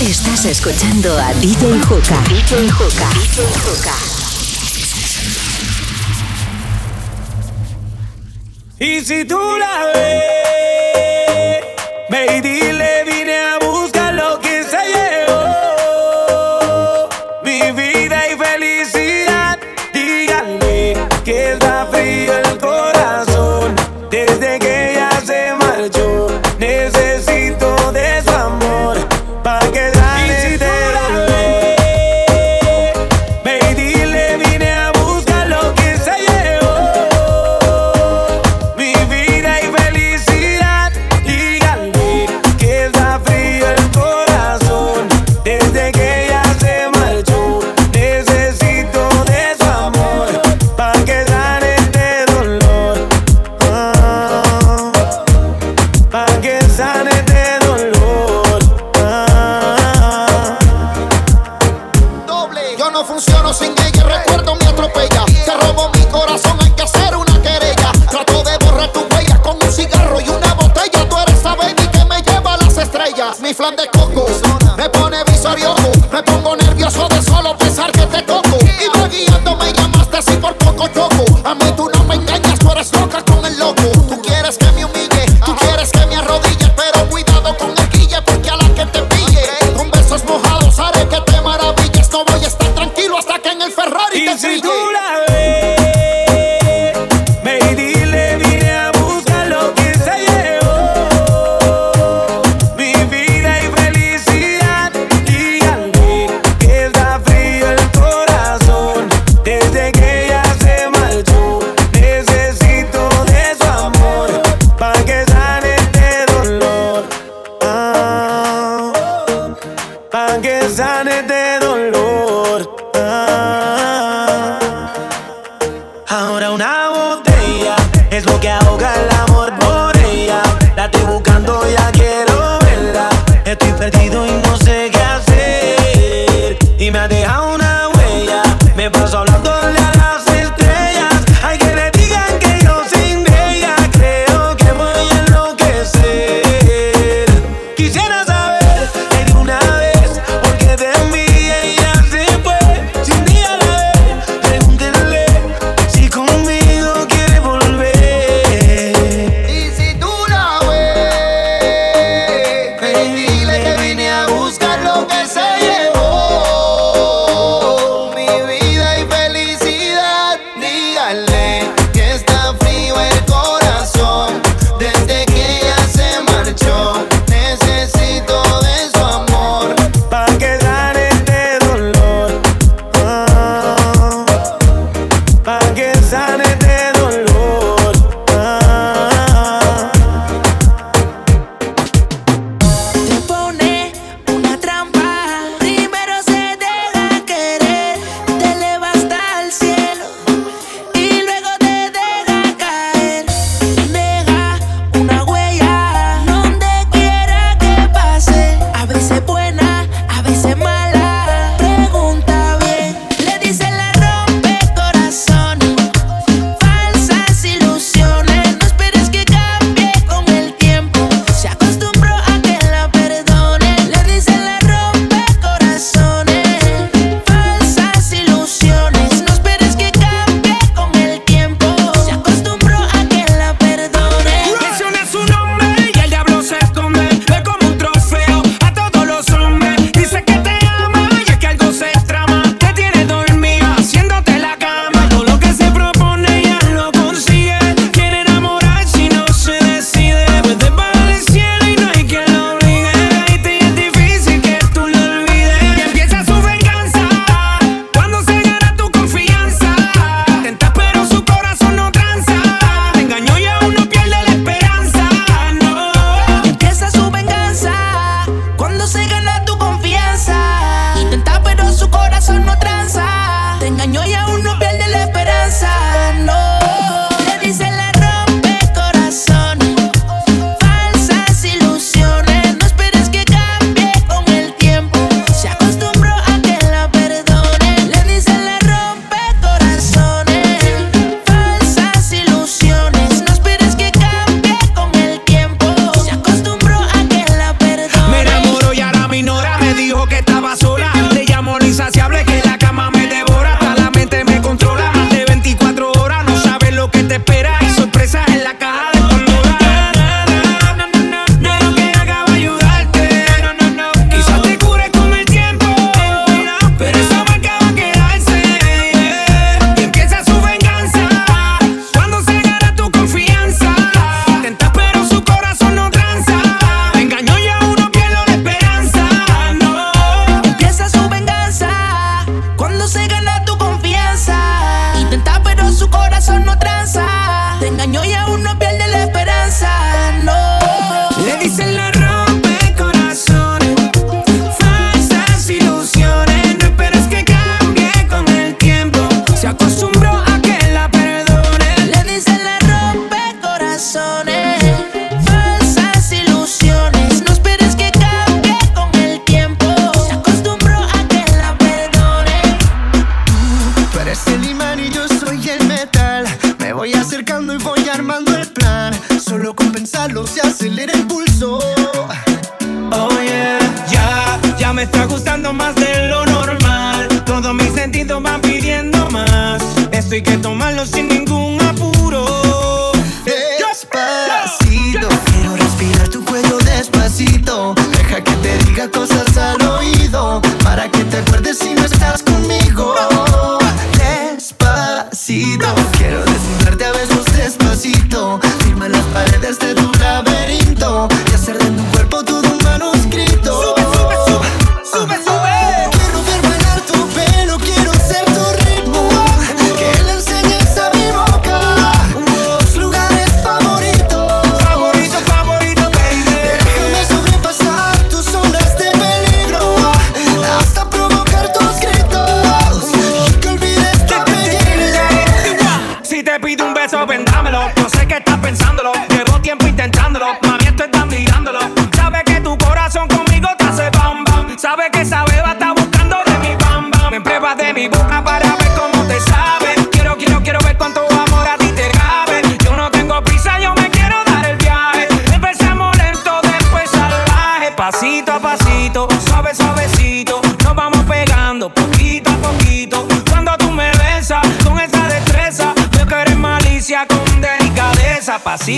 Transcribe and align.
Estás 0.00 0.44
escuchando 0.44 1.16
a 1.18 1.32
DJ 1.40 1.80
Juca. 1.80 2.20
DJ 2.28 2.70
Juca. 2.70 3.08
DJ 3.14 3.46
Juca. 3.64 3.94
Y 8.78 9.00
si 9.00 9.24
tú 9.24 9.40
la 9.58 9.86
ves, 9.94 11.64
baby. 12.10 12.65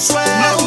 swag. 0.00 0.59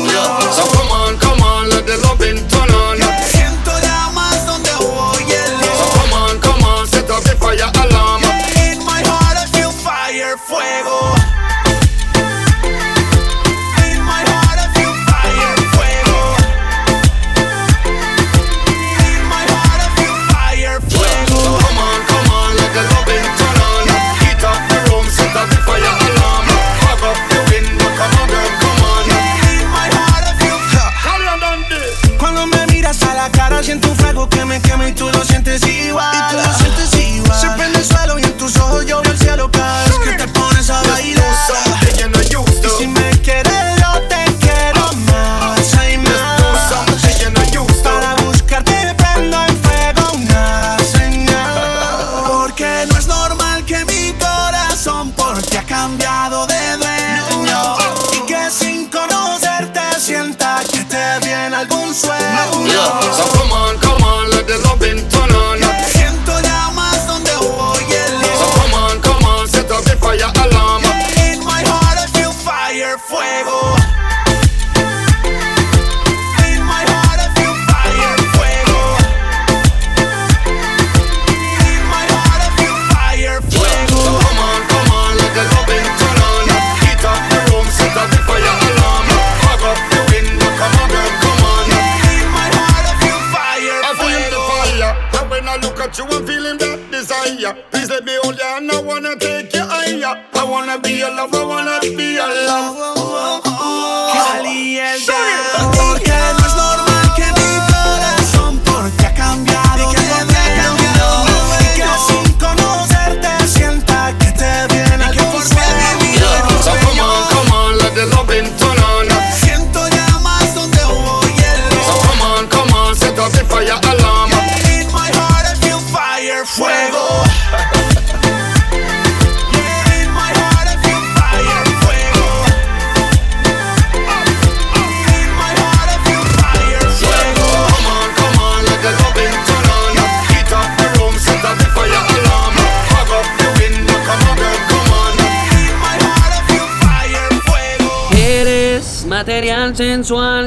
wanna 98.93 99.15
take 99.17 99.53
you 99.53 99.61
higher. 99.61 100.25
I 100.33 100.43
wanna 100.43 100.77
be 100.79 100.93
your 100.99 101.09
lover. 101.15 101.45
Wanna 101.47 101.79
be 101.81 102.13
your 102.13 102.27
lover. 102.47 102.92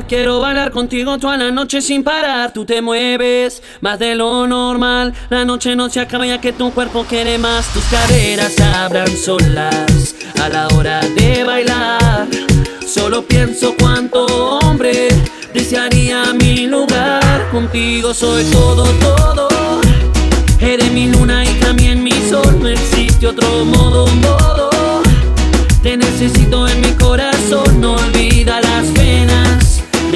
Quiero 0.07 0.41
bailar 0.41 0.71
contigo 0.71 1.17
toda 1.17 1.39
la 1.39 1.51
noche 1.51 1.81
sin 1.81 2.05
parar. 2.05 2.53
Tú 2.53 2.67
te 2.67 2.83
mueves 2.83 3.63
más 3.81 3.99
de 3.99 4.15
lo 4.15 4.47
normal. 4.47 5.15
La 5.31 5.47
noche 5.47 5.75
no 5.75 5.89
se 5.89 5.99
acaba 5.99 6.27
ya 6.27 6.39
que 6.43 6.53
tu 6.53 6.71
cuerpo 6.73 7.07
quiere 7.09 7.39
más. 7.39 7.67
Tus 7.73 7.83
caderas 7.85 8.61
abran 8.61 9.09
solas 9.09 10.15
a 10.43 10.51
la 10.51 10.69
hora 10.69 11.01
de 11.01 11.43
bailar. 11.43 12.27
Solo 12.87 13.23
pienso 13.23 13.75
cuánto 13.79 14.27
hombre 14.27 15.09
desearía 15.55 16.35
mi 16.35 16.67
lugar. 16.67 17.49
Contigo 17.51 18.13
soy 18.13 18.45
todo, 18.53 18.85
todo. 19.01 19.49
Eres 20.61 20.93
mi 20.93 21.09
luna 21.09 21.47
y 21.47 21.55
también 21.61 22.05
mi 22.05 22.13
sol. 22.29 22.59
No 22.61 22.69
existe 22.69 23.27
otro 23.27 23.65
modo, 23.65 24.07
modo. 24.07 24.71
Te 25.83 25.97
necesito 25.97 26.69
en 26.69 26.81
mi 26.83 26.91
corazón, 26.93 27.81
no 27.81 27.95
olvídalo. 27.95 28.66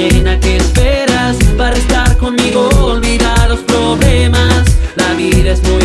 Nena, 0.01 0.41
¿qué 0.41 0.57
esperas 0.57 1.37
para 1.59 1.77
estar 1.77 2.17
conmigo? 2.17 2.71
Olvida 2.81 3.47
los 3.49 3.61
problemas. 3.61 4.65
La 4.97 5.13
vida 5.13 5.53
es 5.53 5.63
muy 5.63 5.80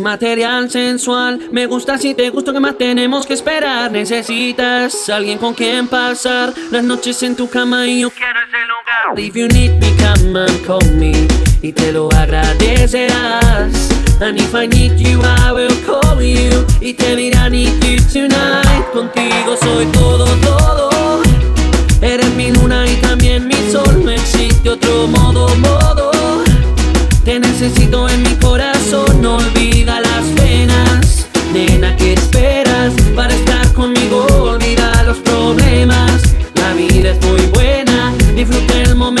material 0.00 0.70
sensual. 0.70 1.38
Me 1.52 1.66
gusta 1.66 1.98
si 1.98 2.14
te 2.14 2.30
gusto, 2.30 2.52
que 2.52 2.60
más 2.60 2.76
tenemos 2.76 3.26
que 3.26 3.34
esperar? 3.34 3.90
Necesitas 3.90 5.08
alguien 5.08 5.38
con 5.38 5.54
quien 5.54 5.88
pasar 5.88 6.52
las 6.70 6.82
noches 6.84 7.22
en 7.22 7.36
tu 7.36 7.48
cama 7.48 7.86
y 7.86 8.00
yo 8.00 8.10
quiero 8.10 8.40
ese 8.40 8.58
lugar. 8.66 9.18
If 9.18 9.34
you 9.34 9.48
need 9.48 9.78
me, 9.80 9.94
come 9.96 10.38
and 10.38 10.66
call 10.66 10.84
me 10.96 11.12
y 11.62 11.72
te 11.72 11.92
lo 11.92 12.10
agradecerás. 12.12 13.90
And 14.20 14.38
if 14.38 14.54
I 14.54 14.66
need 14.66 14.98
you, 14.98 15.20
I 15.22 15.52
will 15.52 15.74
call 15.86 16.20
you 16.22 16.66
y 16.80 16.92
te 16.92 17.16
diré 17.16 17.36
I 17.36 17.48
need 17.48 17.82
you 17.84 17.96
tonight. 18.12 18.90
Contigo 18.92 19.56
soy 19.62 19.86
todo, 19.86 20.26
todo. 20.42 20.90
Eres 22.02 22.30
mi 22.34 22.50
luna 22.52 22.86
y 22.86 22.96
también 22.96 23.46
mi 23.46 23.54
sol. 23.70 24.04
No 24.04 24.10
existe 24.10 24.68
otro 24.68 25.06
modo, 25.06 25.48
modo. 25.56 26.19
Te 27.24 27.38
necesito 27.38 28.08
en 28.08 28.22
mi 28.22 28.34
corazón, 28.36 29.20
no 29.20 29.36
olvida 29.36 30.00
las 30.00 30.24
penas. 30.36 31.26
Nena, 31.52 31.94
¿qué 31.96 32.14
esperas 32.14 32.94
para 33.14 33.34
estar 33.34 33.72
conmigo? 33.74 34.26
Olvida 34.42 35.02
los 35.04 35.18
problemas. 35.18 36.22
La 36.54 36.72
vida 36.72 37.10
es 37.10 37.26
muy 37.26 37.42
buena, 37.52 38.12
disfruta 38.34 38.82
el 38.82 38.94
momento. 38.96 39.19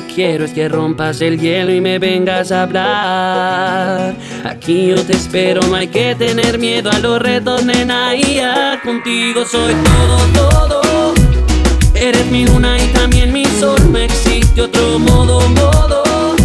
Que 0.00 0.14
quiero 0.14 0.44
es 0.44 0.52
que 0.52 0.68
rompas 0.68 1.20
el 1.20 1.40
hielo 1.40 1.72
y 1.72 1.80
me 1.80 1.98
vengas 1.98 2.52
a 2.52 2.62
hablar. 2.62 4.14
Aquí 4.44 4.88
yo 4.88 5.02
te 5.04 5.14
espero, 5.14 5.60
no 5.62 5.74
hay 5.74 5.88
que 5.88 6.14
tener 6.14 6.58
miedo 6.58 6.90
a 6.90 6.98
los 6.98 7.20
retos, 7.20 7.64
nena. 7.64 8.14
Y 8.14 8.36
ya 8.36 8.80
contigo 8.84 9.44
soy 9.44 9.74
todo, 9.74 10.68
todo. 10.68 11.14
Eres 11.94 12.26
mi 12.26 12.46
luna 12.46 12.78
y 12.78 12.86
también 12.88 13.32
mi 13.32 13.44
sol, 13.44 13.80
no 13.90 13.98
existe 13.98 14.62
otro 14.62 14.98
modo, 14.98 15.40
modo. 15.48 16.36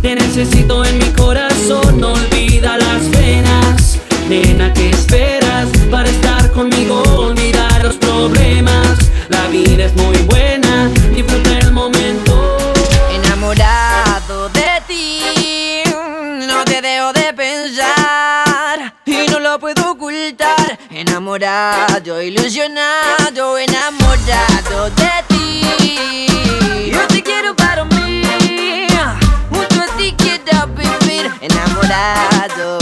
Te 0.00 0.14
necesito 0.14 0.84
en 0.84 0.98
mi 0.98 1.10
corazón, 1.10 2.00
no 2.00 2.12
olvida 2.14 2.78
las 2.78 3.02
penas. 3.16 4.00
Nena, 4.28 4.72
¿qué 4.72 4.90
esperas 4.90 5.68
para 5.90 6.08
estar 6.08 6.50
conmigo? 6.50 7.02
Olvidar 7.16 7.84
los 7.84 7.96
problemas. 7.96 8.98
La 9.28 9.46
vida 9.48 9.84
es 9.84 9.94
muy 9.94 10.16
buena, 10.28 10.51
Enamorado, 21.34 22.20
ilusionado, 22.20 23.56
enamorado 23.56 24.90
de 24.90 25.10
ti. 25.28 26.90
Yo 26.92 27.08
te 27.08 27.22
quiero 27.22 27.56
para 27.56 27.86
mí, 27.86 28.22
junto 29.48 29.80
a 29.80 29.86
ti 29.96 30.14
quiero 30.18 30.66
vivir. 30.76 31.32
Enamorado, 31.40 32.78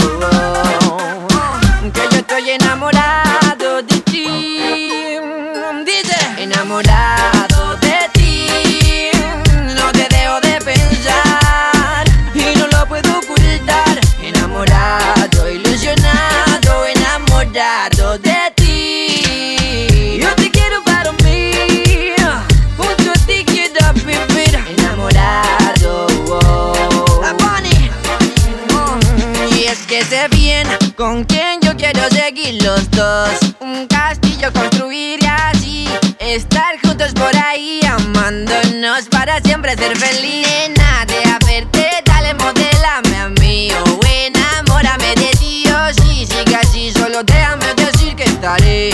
Un 33.59 33.87
castillo 33.87 34.53
construir 34.53 35.23
y 35.23 35.25
así 35.25 35.87
estar 36.19 36.79
juntos 36.83 37.11
por 37.13 37.35
ahí, 37.35 37.81
amándonos 37.83 39.09
para 39.09 39.41
siempre 39.41 39.75
ser 39.75 39.97
feliz. 39.97 40.47
Nena, 40.47 41.05
de 41.07 41.23
verte, 41.47 41.89
dale, 42.05 42.35
modélame 42.35 43.17
a 43.17 43.29
mí. 43.41 43.69
O 43.71 43.99
enamórame 44.05 45.15
de 45.15 45.31
ti, 45.39 45.63
o 45.67 45.93
si 45.95 46.27
sigue 46.27 46.55
así, 46.55 46.91
solo 46.91 47.23
déjame 47.23 47.73
decir 47.73 48.15
que 48.15 48.25
estaré 48.25 48.91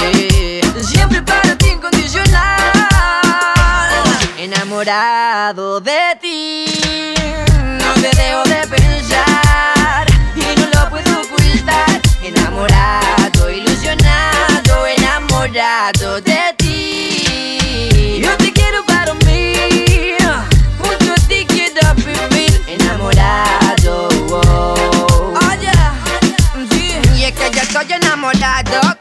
siempre 0.81 1.21
para 1.21 1.57
ti 1.57 1.67
incondicional. 1.71 2.61
Enamorado 4.37 5.81
de 5.81 6.17
ti, 6.21 6.36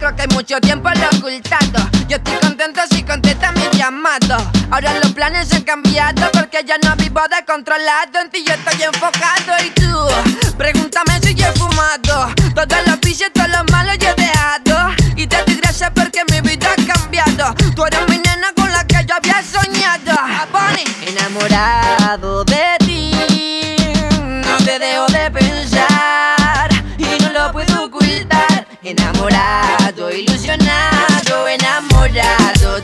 creo 0.07 0.17
que 0.17 0.23
hay 0.23 0.29
mucho 0.29 0.61
tiempo 0.61 0.89
lo 0.91 1.19
ocultado. 1.19 1.91
Yo 2.09 2.17
estoy 2.17 2.37
contento 2.37 2.81
si 2.91 3.03
contesta 3.03 3.51
mi 3.53 3.63
llamado. 3.77 4.37
Ahora 4.71 4.95
los 5.03 5.13
planes 5.13 5.53
han 5.53 5.63
cambiado 5.63 6.31
porque 6.33 6.65
ya 6.65 6.77
no 6.79 6.95
vivo 6.97 7.21
descontrolado. 7.29 8.21
En 8.21 8.31
ti 8.31 8.45
yo 8.47 8.55
estoy 8.55 8.83
enfocado 8.83 9.65
y 9.65 9.71
tú, 9.71 10.55
pregúntame 10.57 11.19
si 11.23 11.35
yo 11.35 11.47
he 11.47 11.53
fumado. 11.53 12.33
Todos 12.55 12.87
los 12.87 13.01
vicios, 13.01 13.31
todos 13.33 13.49
los 13.49 13.65
malos 13.73 13.99
yo 13.99 14.11
he 14.11 14.15
dejado. 14.15 14.95
Y 15.17 15.27
te 15.27 15.43
doy 15.45 15.57
gracias 15.57 15.91
porque 15.95 16.23
mi 16.31 16.41
vida 16.41 16.69
ha 16.71 16.95
cambiado. 16.95 17.55
Tú 17.75 17.85
eres 17.85 18.09
mi 18.09 18.19
nena 18.19 18.53
con 18.55 18.71
la 18.71 18.87
que 18.87 19.05
yo 19.05 19.15
había 19.15 19.43
soñado. 19.43 20.15
Bunny. 20.53 20.85
Enamorado 21.09 22.45
de 22.45 22.77
ti, 22.85 23.77
no 24.21 24.57
te 24.59 24.79
dejo 24.79 25.07
de 25.07 25.31
pensar 25.31 26.71
y 26.99 27.23
no 27.23 27.33
lo 27.33 27.53
puedo 27.53 27.85
ocultar. 27.85 28.67
Enamorado, 28.87 29.76
ilusionado, 30.17 31.47
enamorado 31.49 32.81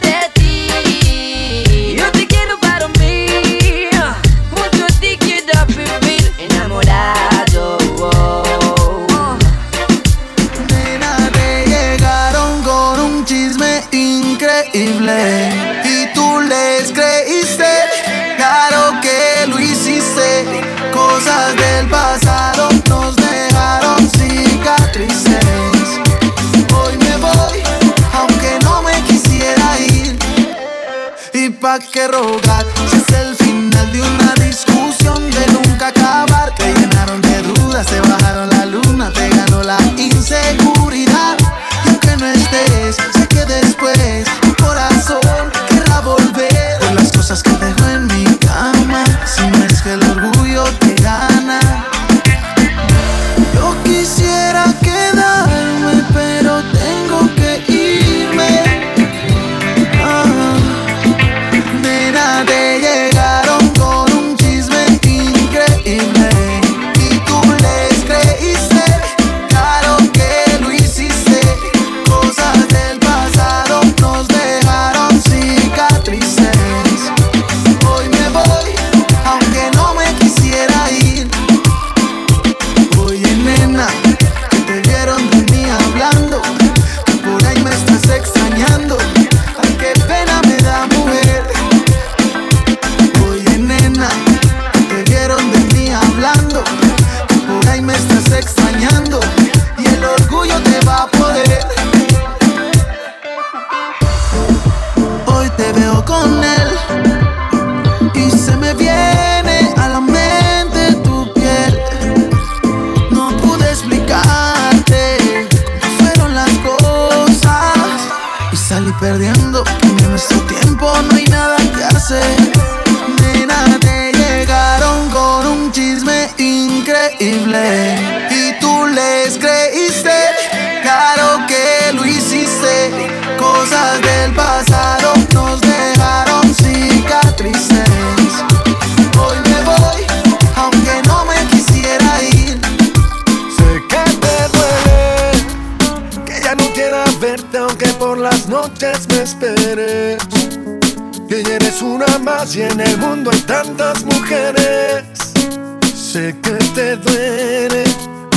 Sé 156.12 156.36
que 156.42 156.50
te 156.74 156.96
duele, 156.98 157.84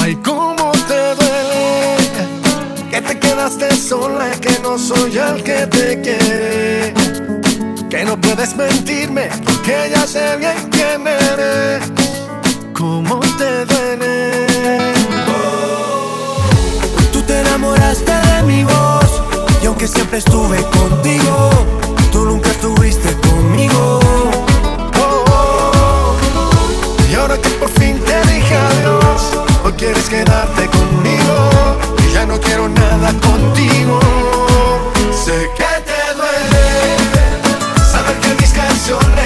ay 0.01 0.15
cómo 0.23 0.71
te 0.87 1.13
duele. 1.15 1.97
Que 2.89 3.01
te 3.01 3.19
quedaste 3.19 3.75
sola 3.75 4.29
y 4.33 4.39
que 4.39 4.57
no 4.59 4.79
soy 4.79 5.17
el 5.17 5.43
que 5.43 5.67
te 5.67 5.99
quiere. 5.99 6.93
Que 7.89 8.05
no 8.05 8.15
puedes 8.15 8.55
mentirme 8.55 9.27
porque 9.43 9.91
ya 9.93 10.07
sé 10.07 10.37
bien 10.37 10.55
quién 10.71 11.05
eres. 11.05 11.83
¿Cómo 12.71 13.19
te 13.37 13.65
duele? 13.65 14.93
Tú 17.11 17.21
te 17.23 17.41
enamoraste 17.41 18.13
de 18.13 18.43
mi 18.43 18.63
voz 18.63 19.21
y 19.61 19.65
aunque 19.65 19.89
siempre 19.89 20.19
estuve 20.19 20.63
contigo, 20.79 21.49
tú 22.13 22.23
nunca 22.23 22.51
estuviste 22.51 23.13
conmigo. 23.17 23.99
Ahora 27.25 27.41
que 27.41 27.49
por 27.49 27.69
fin 27.69 27.99
te 28.01 28.21
dije 28.31 28.55
adiós, 28.55 29.31
hoy 29.63 29.73
quieres 29.73 30.07
quedarte 30.09 30.67
conmigo 30.67 31.49
y 32.07 32.13
ya 32.13 32.23
no 32.23 32.39
quiero 32.39 32.69
nada 32.69 33.11
contigo. 33.13 33.99
Sé 35.25 35.49
que 35.57 35.71
te 35.89 36.13
duele 36.13 36.67
saber 37.83 38.15
que 38.19 38.31
mis 38.39 38.51
canciones 38.53 39.24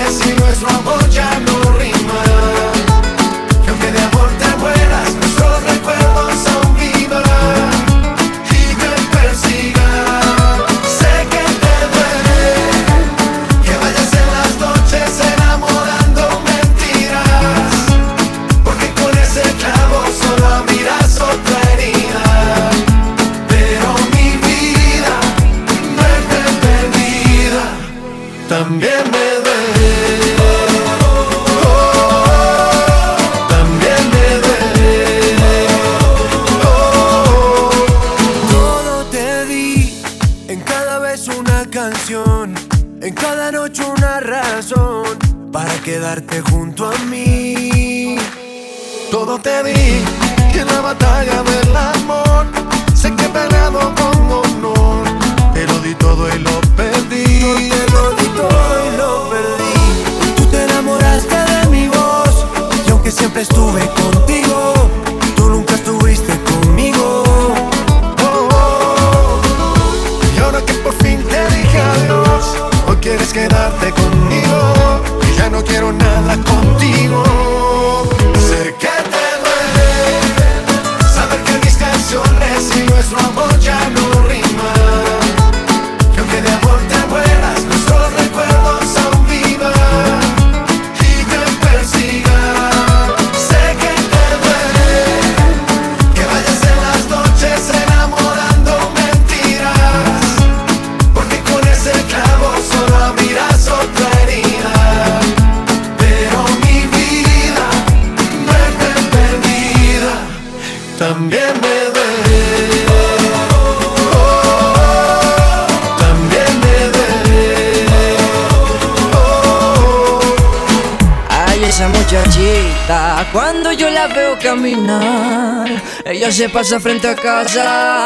esa 121.69 121.87
muchachita, 121.87 123.27
cuando 123.31 123.71
yo 123.71 123.91
la 123.91 124.07
veo 124.07 124.37
caminar, 124.39 125.69
ella 126.03 126.31
se 126.31 126.49
pasa 126.49 126.79
frente 126.79 127.07
a 127.07 127.15
casa 127.15 127.99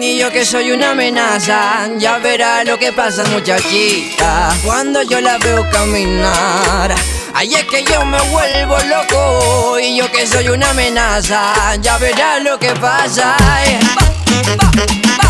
y 0.00 0.18
yo 0.18 0.30
que 0.30 0.44
soy 0.44 0.70
una 0.70 0.92
amenaza, 0.92 1.90
ya 1.98 2.18
verá 2.18 2.62
lo 2.62 2.78
que 2.78 2.92
pasa 2.92 3.24
muchachita, 3.24 4.56
cuando 4.64 5.02
yo 5.02 5.20
la 5.20 5.36
veo 5.38 5.68
caminar. 5.68 6.94
Ay, 7.34 7.54
es 7.54 7.64
que 7.64 7.84
yo 7.84 8.04
me 8.04 8.20
vuelvo 8.30 8.76
loco 8.78 9.78
y 9.78 9.96
yo 9.96 10.10
que 10.10 10.26
soy 10.26 10.48
una 10.48 10.70
amenaza, 10.70 11.76
ya 11.76 11.98
verá 11.98 12.38
lo 12.40 12.58
que 12.58 12.74
pasa. 12.74 13.36
Va, 15.18 15.27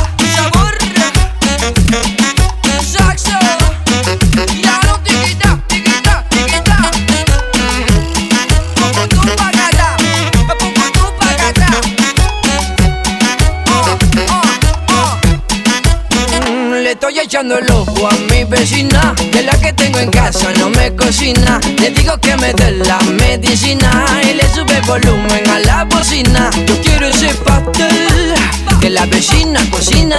estoy 16.98 17.20
echando 17.20 17.56
el 17.56 17.70
ojo 17.70 18.08
a 18.08 18.12
mi 18.28 18.42
vecina, 18.42 19.14
de 19.32 19.44
la 19.44 19.52
que 19.60 19.72
tengo 19.72 20.00
en 20.00 20.10
casa 20.10 20.52
no 20.58 20.68
me 20.68 20.96
cocina. 20.96 21.60
Le 21.78 21.90
digo 21.90 22.18
que 22.18 22.36
me 22.36 22.52
dé 22.52 22.72
la 22.72 22.98
medicina 22.98 23.88
y 24.24 24.34
le 24.34 24.42
sube 24.52 24.80
volumen 24.80 25.48
a 25.48 25.60
la 25.60 25.84
bocina. 25.84 26.50
Yo 26.66 26.74
quiero 26.82 27.06
ese 27.06 27.28
pastel 27.46 28.34
que 28.80 28.90
la 28.90 29.06
vecina 29.06 29.60
cocina. 29.70 30.16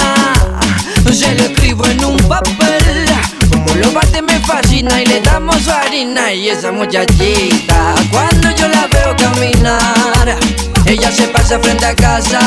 Se 1.11 1.35
lo 1.35 1.43
escribo 1.43 1.85
en 1.85 2.05
un 2.05 2.17
papel. 2.29 3.38
Como 3.51 3.75
lo 3.75 3.91
bate 3.91 4.21
me 4.21 4.39
fascina 4.39 5.01
y 5.01 5.05
le 5.05 5.21
damos 5.21 5.67
harina 5.67 6.33
y 6.33 6.49
esa 6.49 6.71
muchachita 6.71 7.95
cuando 8.11 8.51
yo 8.51 8.67
la 8.67 8.87
veo 8.87 9.15
caminar 9.17 10.37
ella 10.85 11.11
se 11.11 11.27
pasa 11.27 11.59
frente 11.59 11.85
a 11.85 11.95
casa 11.95 12.39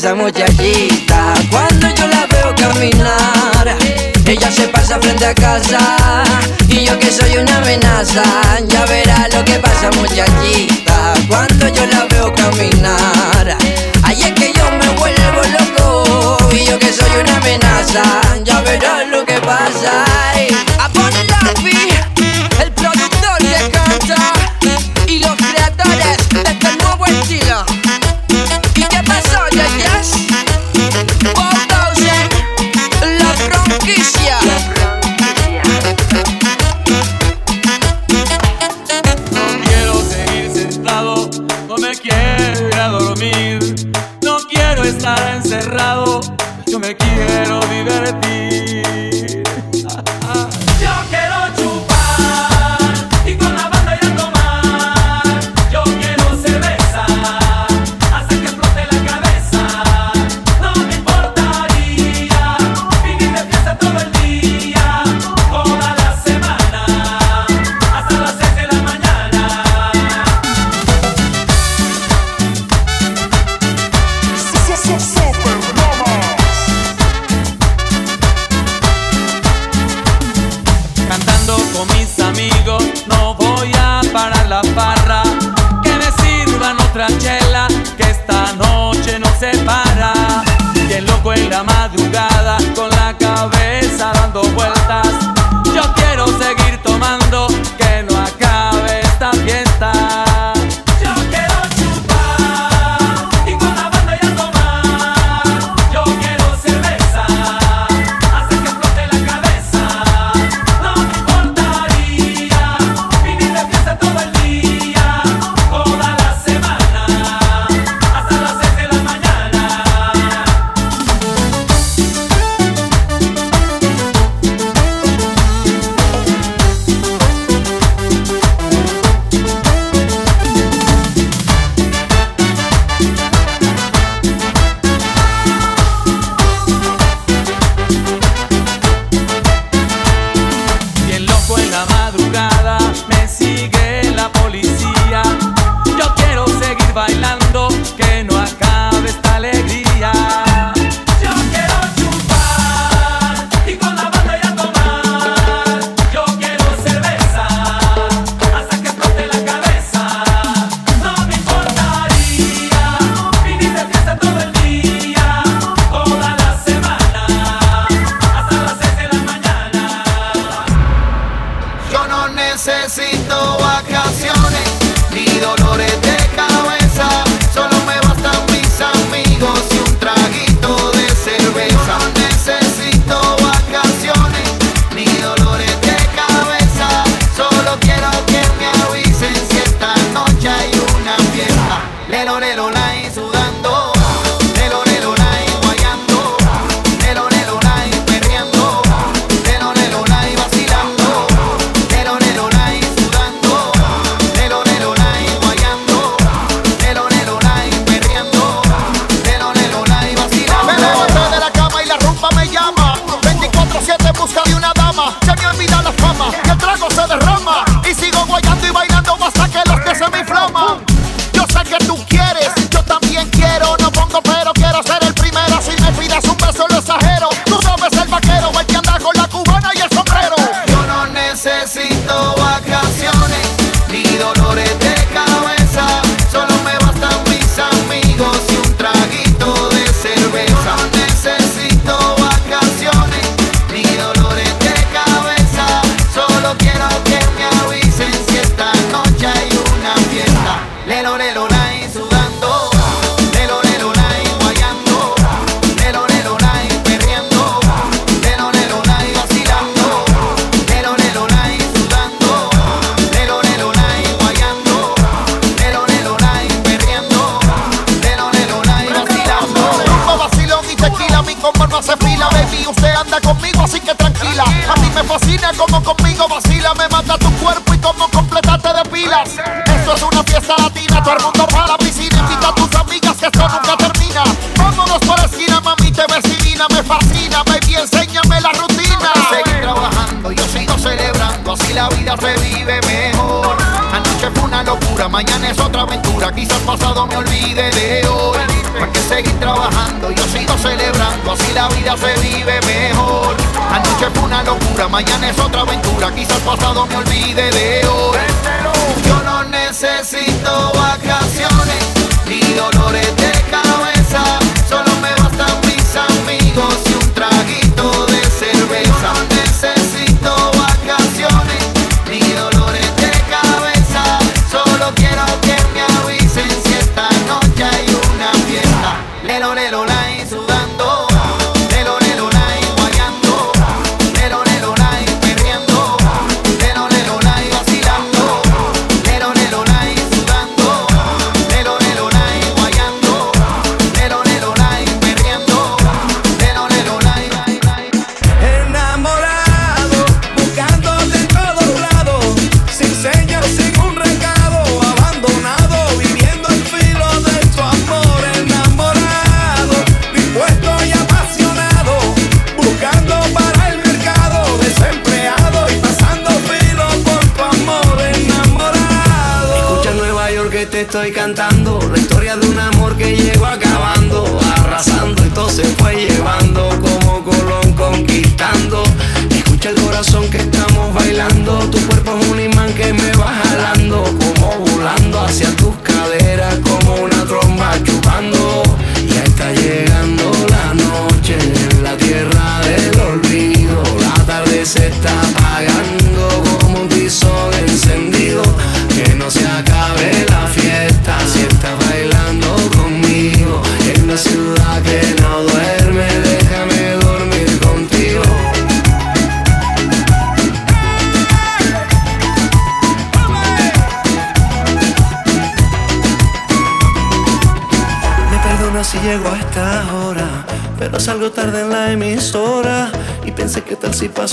esa 0.00 0.14
muchachita. 0.14 1.34
Cuando 1.50 1.86
yo 1.94 2.06
la 2.06 2.26
veo 2.26 2.54
caminar, 2.54 3.76
ella 4.24 4.50
se 4.50 4.66
pasa 4.68 4.98
frente 4.98 5.26
a 5.26 5.34
casa. 5.34 5.78
Y 6.68 6.86
yo 6.86 6.98
que 6.98 7.12
soy 7.12 7.36
una 7.36 7.58
amenaza, 7.58 8.22
ya 8.66 8.86
verá 8.86 9.28
lo 9.28 9.44
que 9.44 9.58
pasa, 9.58 9.90
muchachita. 9.90 11.12
Cuando 11.28 11.68
yo 11.68 11.84
la 11.84 12.06
veo 12.06 12.32
caminar, 12.32 13.58
ahí 14.04 14.22
es 14.22 14.32
que 14.32 14.54
yo 14.54 14.64
me 14.70 14.88
vuelvo 14.98 15.42
loco. 15.58 16.38
Y 16.50 16.64
yo 16.64 16.78
que 16.78 16.90
soy 16.94 17.10
una 17.20 17.36
amenaza, 17.36 18.02
ya 18.42 18.62
verá 18.62 19.04
lo 19.04 19.26
que 19.26 19.38
pasa. 19.40 20.04
I 20.78 20.88
put 20.94 21.12
it 21.12 21.30
up, 21.30 21.89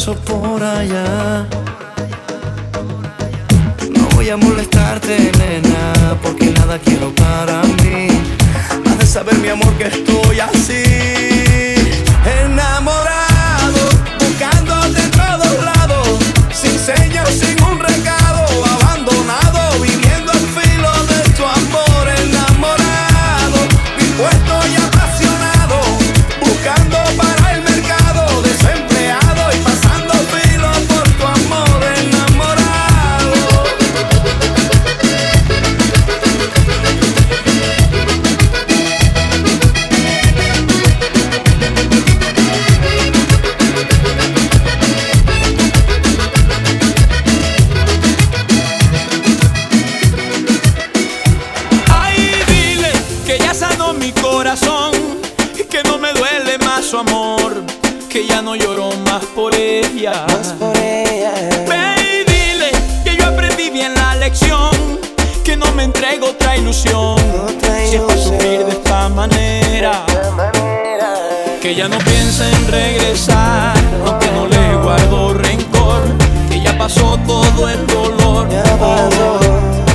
possible 0.08 0.47
otra 66.28 66.58
ilusión. 66.58 67.18
Otra 67.44 67.78
si 67.88 67.96
es 67.96 68.66
de 68.66 68.70
esta 68.70 69.10
manera, 69.10 70.06
que 71.62 71.74
ya 71.76 71.88
no 71.88 71.98
piensa 72.00 72.50
en 72.50 72.68
regresar, 72.68 73.74
aunque 74.06 74.28
no 74.32 74.48
le 74.48 74.76
guardo 74.84 75.34
rencor, 75.34 76.02
que 76.50 76.62
ya 76.62 76.78
pasó 76.78 77.18
todo 77.26 77.70
el 77.70 77.88
dolor. 77.88 78.48
Oh, 78.82 79.10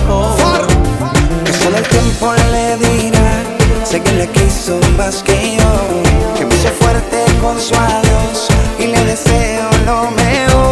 oh, 0.09 0.37
oh. 0.41 1.45
Que 1.45 1.53
solo 1.53 1.77
el 1.77 1.89
tiempo 1.89 2.33
le 2.53 2.77
dirá, 2.77 3.43
sé 3.85 4.01
que 4.01 4.13
le 4.13 4.29
quiso 4.29 4.81
más 4.97 5.23
que 5.23 5.57
yo, 5.57 6.39
que 6.39 6.47
pise 6.47 6.71
fuerte 6.71 7.25
con 7.41 7.61
su 7.61 7.75
adiós. 7.75 8.49
Y 8.79 8.87
le 8.87 9.05
deseo 9.05 9.71
lo 9.87 10.11
mejor. 10.11 10.72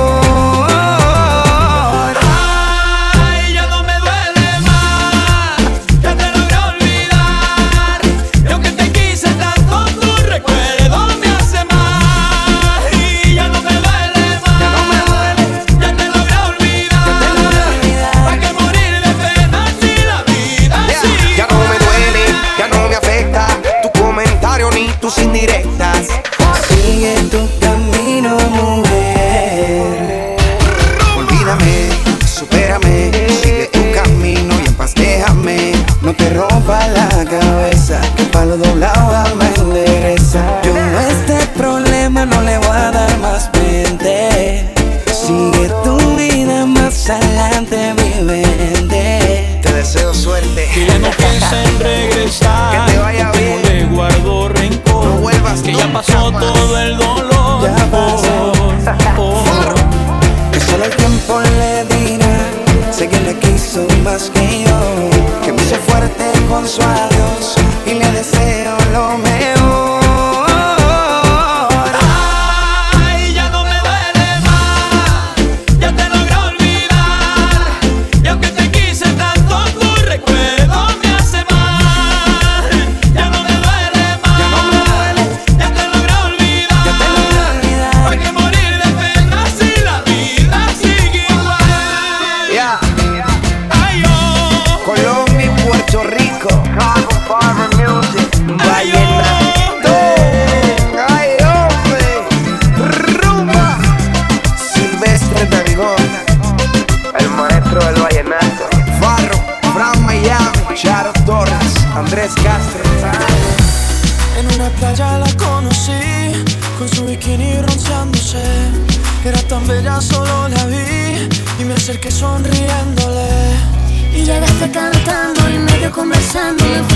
cantando 124.73 125.49
y 125.51 125.59
medio 125.59 125.91
conversando. 125.91 126.90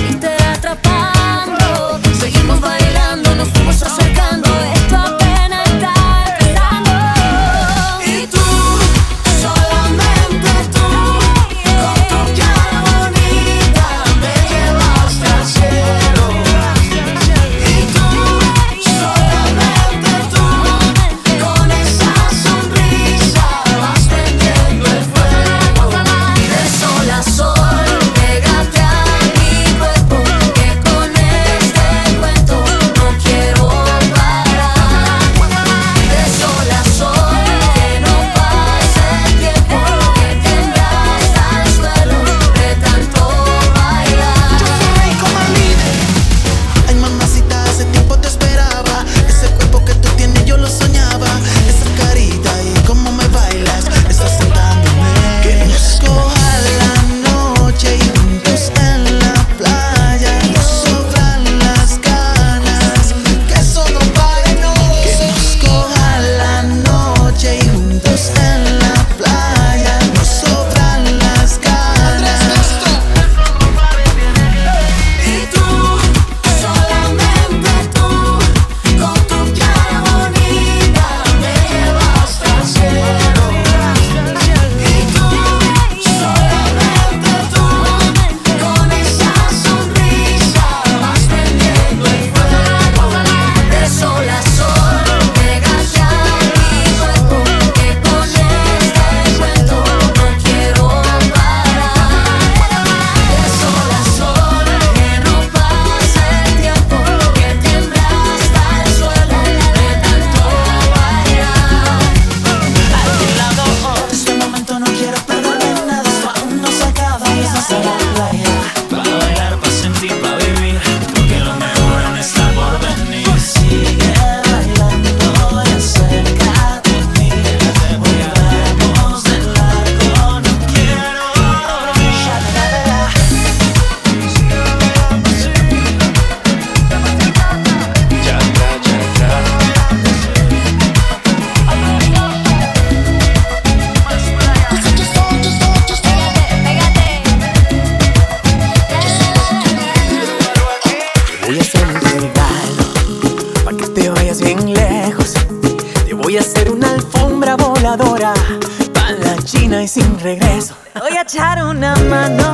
sin 159.88 160.18
regreso. 160.20 160.74
Voy 160.98 161.16
a 161.16 161.22
echar 161.22 161.62
una 161.64 161.94
mano 161.96 162.53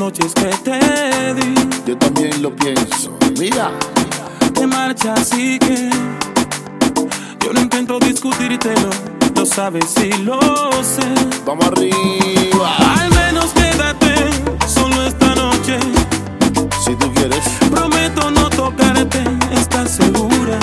noches 0.00 0.32
que 0.32 0.48
te 0.64 1.34
di. 1.34 1.54
Yo 1.86 1.98
también 1.98 2.42
lo 2.42 2.56
pienso. 2.56 3.18
Mira. 3.38 3.70
Te 4.54 4.66
marcha 4.66 5.12
así 5.12 5.58
que 5.58 5.90
yo 7.44 7.52
no 7.52 7.60
intento 7.60 7.98
discutírtelo. 7.98 8.88
Lo 9.36 9.44
sabes 9.44 9.94
y 9.98 10.10
lo 10.22 10.40
sé. 10.82 11.06
Vamos 11.44 11.66
arriba. 11.66 12.76
Al 12.98 13.10
menos 13.10 13.50
quédate 13.52 14.14
solo 14.66 15.06
esta 15.06 15.34
noche. 15.34 15.78
Si 16.82 16.94
tú 16.96 17.12
quieres. 17.12 17.44
Prometo 17.70 18.30
no 18.30 18.48
tocarte. 18.48 19.22
¿Estás 19.52 19.96
segura? 19.96 20.58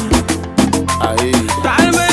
Ahí. 1.00 1.32
Tal 1.62 1.92
vez 1.92 2.07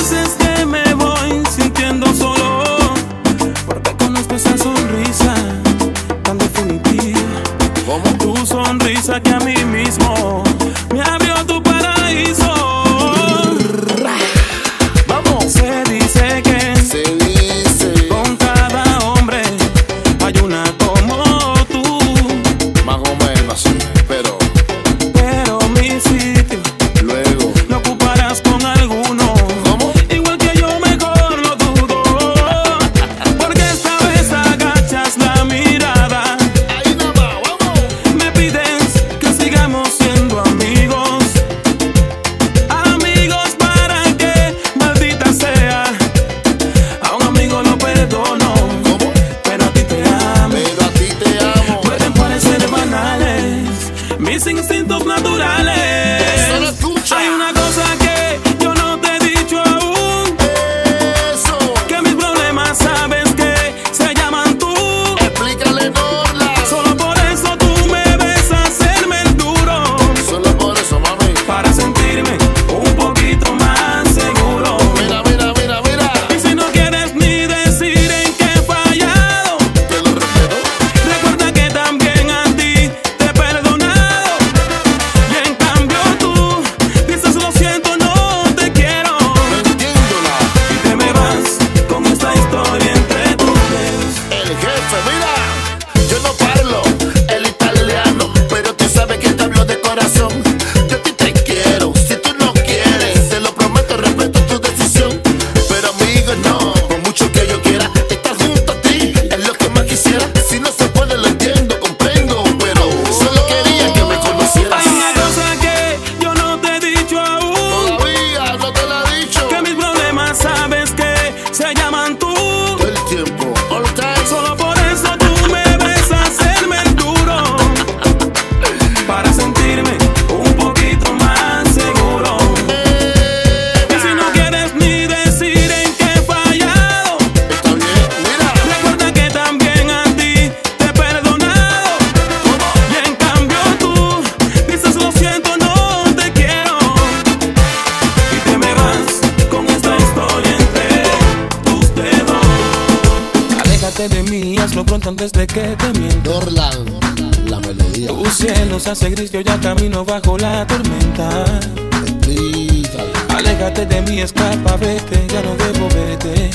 escapa, 164.24 164.76
vete, 164.76 165.26
ya 165.28 165.42
no 165.42 165.54
debo 165.56 165.88
verte. 165.90 166.50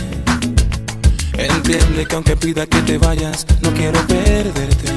Entiende 1.38 2.06
que 2.06 2.16
aunque 2.16 2.36
pida 2.36 2.66
que 2.66 2.82
te 2.82 2.98
vayas, 2.98 3.46
no 3.62 3.72
quiero 3.74 4.00
perderte. 4.08 4.92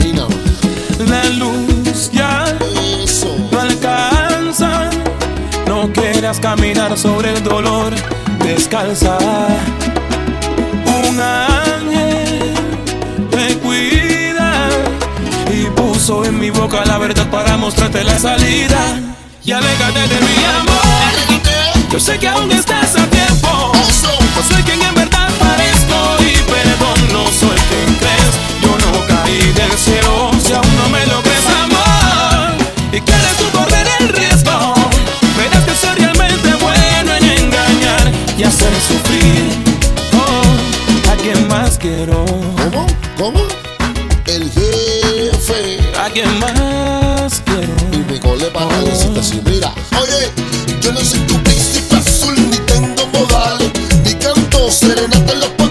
Ahí 0.00 0.12
no. 0.12 0.28
La 1.08 1.24
luz 1.30 2.10
ya 2.12 2.44
no 3.50 3.60
alcanza. 3.60 4.90
No 5.66 5.92
quieras 5.92 6.38
caminar 6.38 6.96
sobre 6.96 7.34
el 7.34 7.42
dolor, 7.42 7.92
descalza. 8.38 9.18
Un 10.86 11.20
ángel 11.20 12.54
te 13.30 13.58
cuida 13.58 14.68
y 15.52 15.64
puso 15.70 16.24
en 16.24 16.38
mi 16.38 16.50
boca 16.50 16.84
la 16.84 16.98
verdad 16.98 17.28
para 17.30 17.56
mostrarte 17.56 18.04
la 18.04 18.18
salida. 18.18 19.00
Y 19.44 19.50
aléjate 19.50 20.00
de 20.00 20.20
mi 20.20 20.44
amor. 20.60 20.81
Yo 21.92 22.00
sé 22.00 22.18
que 22.18 22.26
aún 22.26 22.50
estás 22.50 22.96
a 22.96 23.06
tiempo. 23.10 23.70
Yo 24.34 24.42
soy 24.42 24.62
quien 24.62 24.80
en 24.80 24.94
verdad 24.94 25.28
parezco 25.38 26.16
y 26.20 26.40
perdón, 26.50 27.12
no 27.12 27.26
soy 27.26 27.54
quien 27.68 27.94
crees. 27.96 28.32
Yo 28.62 28.70
no 28.78 29.06
caí 29.06 29.52
del 29.52 29.76
cielo 29.76 30.30
si 30.42 30.54
aún 30.54 30.76
no 30.78 30.88
me 30.88 31.04
lo 31.04 31.22
crees, 31.22 31.46
amor. 31.62 32.56
Y 32.92 33.00
quieres 33.02 33.36
tú 33.36 33.44
correr 33.52 33.86
el 34.00 34.08
riesgo. 34.08 34.74
Verás 35.36 35.64
que 35.64 35.74
soy 35.74 35.94
realmente 35.96 36.54
bueno 36.54 37.14
en 37.14 37.24
engañar 37.24 38.10
y 38.38 38.42
hacer 38.42 38.72
sufrir. 38.88 39.52
Oh, 40.14 41.10
¿a 41.10 41.16
quién 41.16 41.46
más 41.46 41.76
quiero? 41.76 42.24
¿Cómo? 42.24 42.86
¿Cómo? 43.18 43.40
El 44.24 44.50
jefe. 44.50 45.78
¿A 46.00 46.08
quién 46.08 46.38
más 46.38 47.42
quiero? 47.44 47.74
Y 47.92 48.10
mi 48.10 48.18
cole 48.18 48.46
para 48.46 48.64
oh. 48.64 49.42
mira. 49.44 49.74
Oye, 50.00 50.32
yo 50.80 50.90
no 50.90 51.00
soy 51.00 51.20
tu 51.20 51.51
sitting 54.72 55.12
at 55.12 55.26
the 55.26 55.34
look. 55.34 55.61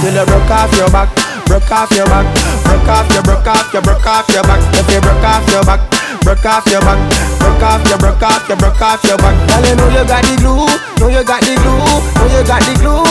Till 0.00 0.14
you 0.14 0.24
broke 0.26 0.50
off 0.50 0.72
your 0.76 0.90
back, 0.90 1.08
broke 1.46 1.70
off 1.70 1.90
your 1.92 2.06
back, 2.06 2.26
broke 2.64 2.88
off 2.88 3.08
your, 3.12 3.22
broke 3.22 3.46
off 3.46 3.72
your, 3.72 3.82
broke 3.82 4.06
off 4.06 4.28
your 4.30 4.42
back. 4.44 4.60
If 4.74 4.88
you 4.90 5.00
broke 5.00 5.24
off 5.24 5.46
your 5.50 5.64
back, 5.64 5.80
broke 6.22 6.46
off 6.46 6.66
your 6.70 6.80
back, 6.80 6.98
broke 7.38 7.62
off 7.62 7.82
your, 7.88 7.98
broke 7.98 8.22
off 8.22 8.48
your, 8.48 8.56
broke 8.56 8.80
off 8.80 9.04
your 9.04 9.18
back. 9.18 9.34
Girl, 9.48 9.64
you 9.66 9.74
know 9.76 9.88
you 9.92 10.04
got 10.06 10.22
the 10.24 10.34
glue, 10.40 10.66
know 10.98 11.08
you 11.12 11.22
got 11.24 11.40
the 11.42 11.54
glue, 11.60 11.78
know 11.78 12.26
you 12.32 12.42
got 12.46 12.62
the 12.64 12.72
glue. 12.80 13.04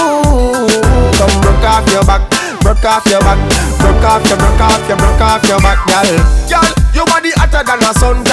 Come 1.17 1.35
broke 1.41 1.67
off 1.67 1.85
your 1.93 2.03
back, 2.03 2.21
broke 2.61 2.85
off 2.85 3.05
your 3.05 3.21
back, 3.21 3.39
broke 3.77 4.03
off 4.03 4.25
your, 4.27 4.37
broke 4.37 4.61
off 4.61 4.87
your, 4.89 4.97
broke 4.97 5.21
off 5.21 5.43
your 5.45 5.59
back, 5.61 5.79
girl. 5.85 6.09
Girl, 6.49 6.69
your 6.93 7.05
body 7.05 7.31
hotter 7.37 7.63
than 7.63 7.83
a 7.85 7.91
suntan. 7.93 8.32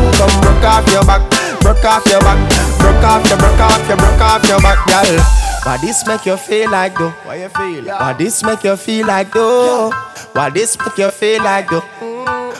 Broke 0.51 0.65
off 0.65 0.91
your 0.91 1.03
back, 1.05 1.23
broke 1.61 1.85
off 1.85 2.05
your 2.07 2.19
back, 2.19 2.37
broke 2.77 3.03
off 3.03 3.27
your, 3.29 3.37
broke 3.37 3.59
off 3.59 3.87
your, 3.87 3.97
broke 3.97 4.21
off 4.21 4.47
your 4.47 4.59
back, 4.59 4.85
girl. 4.85 5.23
Why 5.63 5.77
this 5.77 6.05
make 6.05 6.25
you 6.25 6.35
feel 6.35 6.69
like 6.69 6.97
though? 6.97 7.11
Why 7.23 7.35
you 7.35 7.49
feel? 7.49 7.83
Like? 7.83 7.99
Why 7.99 8.13
this 8.13 8.43
make 8.43 8.63
you 8.63 8.75
feel 8.75 9.07
like 9.07 9.31
though? 9.31 9.91
Why 10.33 10.49
this 10.49 10.77
make 10.77 10.97
you 10.97 11.09
feel 11.09 11.43
like 11.43 11.69
though? 11.69 11.79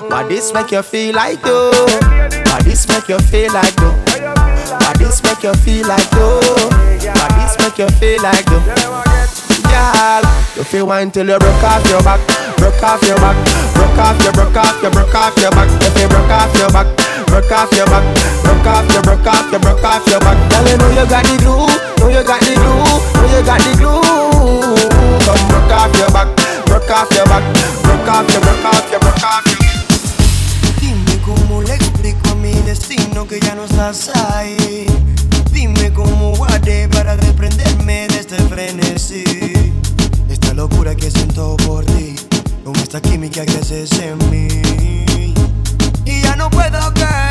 Why 0.08 0.24
this 0.28 0.54
make 0.54 0.72
you 0.72 0.82
feel 0.82 1.16
like 1.16 1.42
though? 1.42 1.72
Why 1.72 2.62
this 2.64 2.88
make 2.88 3.10
you 3.10 3.20
feel 3.20 3.52
like 3.54 3.76
though? 3.76 3.92
Why 4.80 4.94
this 4.98 5.22
make 5.24 5.44
you 5.44 5.54
feel 5.54 5.88
like 5.88 6.10
though? 6.12 6.39
Why 6.39 7.28
this 7.38 7.58
make 7.60 7.78
you 7.78 7.89
feel 8.00 8.24
like 8.24 8.46
though? 8.46 9.20
Girl, 9.68 10.24
you 10.56 10.64
feel 10.64 10.88
wine 10.88 11.12
till 11.12 11.28
you 11.28 11.38
broke 11.39 11.64
off 11.64 11.86
your 11.89 12.02
back, 12.04 12.20
broke 12.58 12.84
off 12.84 13.02
your 13.04 13.18
back, 13.18 13.36
broke 13.76 13.97
off 13.99 14.22
your, 14.24 14.34
broke 14.34 14.56
off 14.56 14.82
your, 14.82 14.91
broke 14.91 15.16
off 15.16 15.38
your 15.38 15.52
back. 15.52 15.70
You 15.82 15.89
feel 15.91 16.10
broke 16.10 16.32
off 16.32 16.56
your 16.58 16.72
back, 16.72 16.88
broke 17.28 17.52
off 17.52 17.72
your 17.76 17.86
back, 17.88 18.04
broke 18.43 18.68
off 18.68 18.88
your, 18.93 19.02
broke 19.04 19.28
off 19.28 19.52
your, 19.52 19.60
broke 19.60 19.84
off 19.84 20.08
your 20.08 20.20
back. 20.20 20.38
Girl, 20.52 20.68
you 20.68 20.78
know 20.78 20.89
you 20.91 21.06
got 21.10 21.24
the 21.26 21.36
glue, 21.43 21.68
know 21.99 22.10
you 22.10 22.24
got 22.24 22.39
the 22.41 22.54
glue, 22.56 22.86
know 23.20 23.28
you 23.28 23.41
got 23.45 23.60
the 23.60 23.72
glue. 23.76 24.02
Come 25.26 25.43
broke 25.49 25.74
off 25.76 25.91
your 25.97 26.10
back, 26.12 26.28
broke 26.66 26.89
off 26.89 27.12
your 27.12 27.26
back, 27.26 27.43
broke 27.84 28.08
off 28.08 28.28
your, 28.32 28.41
broke 28.41 28.66
off 28.66 28.91
your, 28.91 28.99
broke 28.99 29.24
off 29.24 29.45
your. 29.45 29.60
Dime 30.80 31.16
cómo 31.26 31.62
le 31.62 31.76
explico 31.76 32.32
a 32.32 32.36
mi 32.36 32.54
destino 32.64 33.28
que 33.28 33.39
ya 33.39 33.56
no 33.56 33.66
estás 33.66 34.10
ahí. 34.16 34.88
Para 36.91 37.18
desprenderme 37.18 38.07
de 38.07 38.20
este 38.20 38.38
frenesí. 38.43 39.24
Esta 40.30 40.53
locura 40.53 40.93
que 40.95 41.09
siento 41.09 41.57
por 41.66 41.84
ti, 41.86 42.16
con 42.64 42.76
esta 42.76 43.01
química 43.01 43.43
que 43.45 43.57
haces 43.57 43.91
en 43.99 44.18
mí. 44.30 45.34
Y 46.05 46.22
ya 46.22 46.36
no 46.36 46.51
puedo 46.51 46.93
caer, 46.93 47.30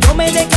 yo 0.00 0.14
me 0.14 0.30
dejé 0.30 0.55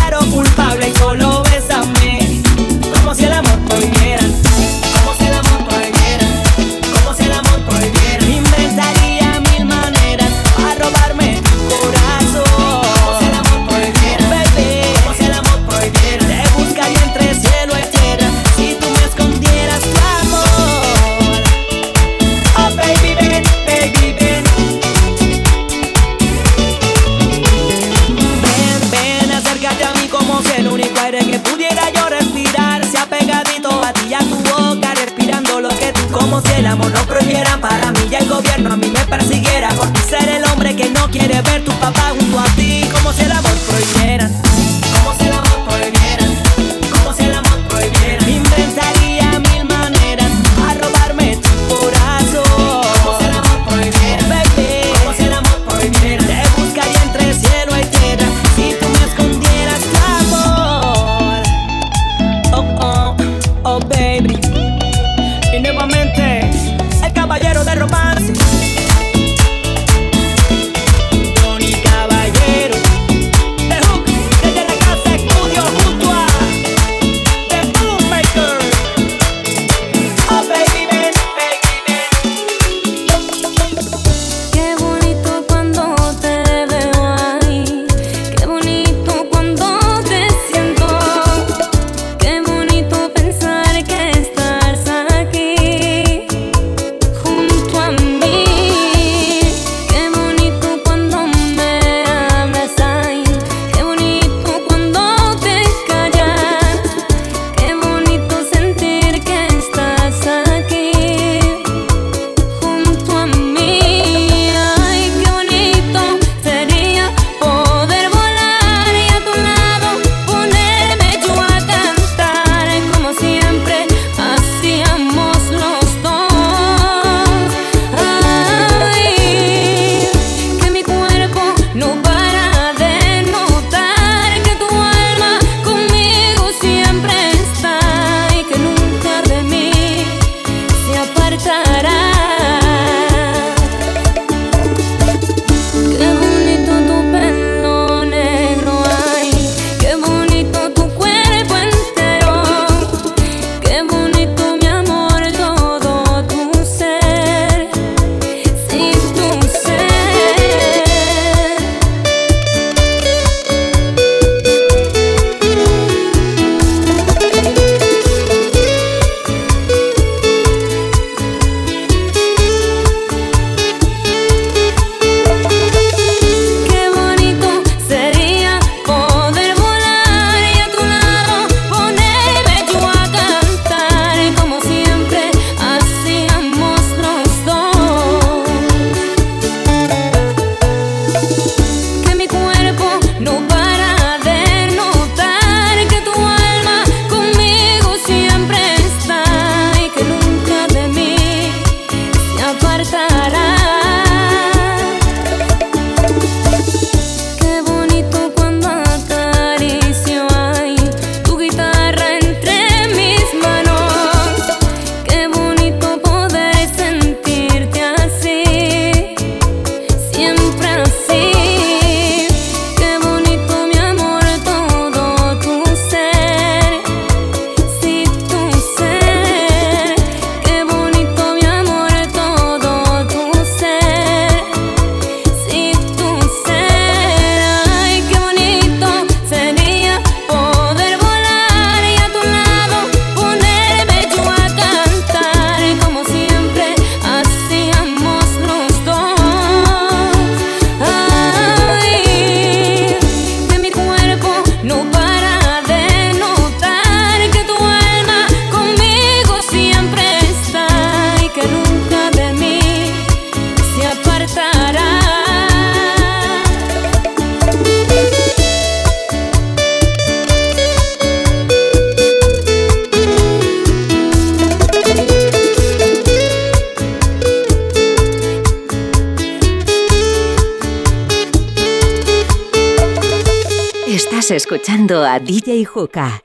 escuchando 284.79 285.03
a 285.03 285.19
DJ 285.19 285.65
Juca. 285.65 286.21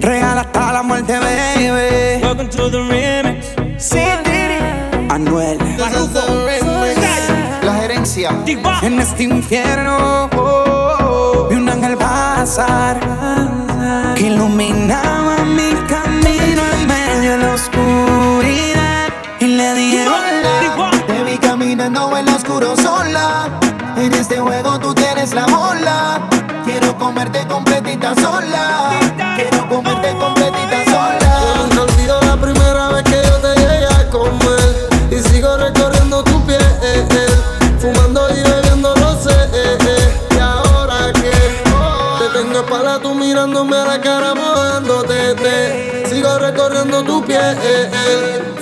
Real 0.00 0.38
hasta 0.38 0.72
la 0.72 0.82
muerte, 0.82 1.16
baby. 1.18 2.20
Welcome 2.22 2.48
to 2.48 2.70
the 2.70 2.78
remix. 2.78 3.54
Sí, 3.78 4.00
Anuel. 5.08 5.58
La 7.62 7.74
gerencia. 7.74 8.30
En 8.82 8.98
este 8.98 9.22
infierno 9.24 10.28
oh, 10.32 10.36
oh, 10.36 10.96
oh, 11.00 11.48
vi 11.48 11.56
un 11.56 11.68
ángel 11.68 11.96
pasar 11.96 12.98
que 14.16 14.26
ilumina 14.26 15.09
comerte 27.20 27.46
completita 27.48 28.14
sola. 28.14 28.98
Quiero 29.36 29.68
comerte 29.68 30.08
completita 30.18 30.84
sola. 30.86 31.40
Yo 31.42 31.66
nunca 31.66 31.82
olvido 31.82 32.20
la 32.22 32.36
primera 32.36 32.88
vez 32.88 33.02
que 33.04 33.22
yo 33.22 33.36
te 33.40 33.60
llegué 33.60 33.86
a 33.86 34.08
comer. 34.08 34.88
Y 35.10 35.18
sigo 35.28 35.54
recorriendo 35.58 36.24
tu 36.24 36.42
piel. 36.46 36.60
Fumando 37.78 38.26
y 38.30 38.42
bebiendo 38.42 38.94
los 38.96 39.26
Y 39.26 40.38
ahora 40.38 41.12
que 41.12 41.30
te 41.30 42.38
tengo 42.38 42.60
espalda 42.60 42.98
tú 43.00 43.14
mirándome 43.14 43.76
a 43.76 43.84
la 43.84 44.00
cara, 44.00 44.34
mojándote. 44.34 45.34
Te. 45.34 46.06
Sigo 46.08 46.38
recorriendo 46.38 47.04
tu 47.04 47.22
piel. 47.22 47.54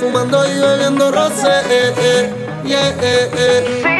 Fumando 0.01 0.45
y 0.49 0.59
bebiendo 0.59 1.13
roce. 1.13 2.33
Yeah, 2.65 2.93
yeah, 3.01 3.29
yeah. 3.35 3.98